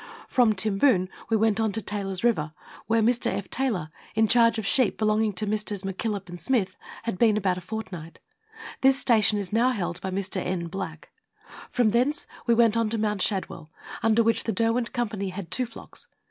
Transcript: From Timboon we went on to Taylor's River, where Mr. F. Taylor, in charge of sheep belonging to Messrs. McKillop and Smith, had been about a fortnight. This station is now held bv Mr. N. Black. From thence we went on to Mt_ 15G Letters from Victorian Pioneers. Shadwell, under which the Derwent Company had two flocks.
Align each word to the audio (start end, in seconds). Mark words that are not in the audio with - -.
From 0.27 0.53
Timboon 0.53 1.09
we 1.29 1.37
went 1.37 1.59
on 1.59 1.71
to 1.73 1.79
Taylor's 1.81 2.23
River, 2.23 2.53
where 2.87 3.03
Mr. 3.03 3.27
F. 3.31 3.51
Taylor, 3.51 3.91
in 4.15 4.27
charge 4.27 4.57
of 4.57 4.65
sheep 4.65 4.97
belonging 4.97 5.31
to 5.33 5.45
Messrs. 5.45 5.83
McKillop 5.83 6.27
and 6.27 6.41
Smith, 6.41 6.75
had 7.03 7.19
been 7.19 7.37
about 7.37 7.59
a 7.59 7.61
fortnight. 7.61 8.17
This 8.81 8.97
station 8.99 9.37
is 9.37 9.53
now 9.53 9.69
held 9.69 10.01
bv 10.01 10.13
Mr. 10.17 10.43
N. 10.43 10.69
Black. 10.69 11.11
From 11.69 11.89
thence 11.89 12.25
we 12.47 12.55
went 12.55 12.75
on 12.75 12.89
to 12.89 12.97
Mt_ 12.97 13.01
15G 13.01 13.03
Letters 13.03 13.03
from 13.03 13.03
Victorian 13.03 13.03
Pioneers. 13.03 13.23
Shadwell, 13.23 13.69
under 14.01 14.23
which 14.23 14.43
the 14.45 14.53
Derwent 14.53 14.91
Company 14.91 15.29
had 15.29 15.51
two 15.51 15.65
flocks. 15.67 16.07